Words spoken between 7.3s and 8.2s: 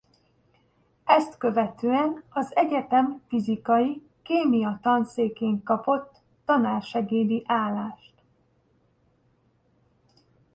állást.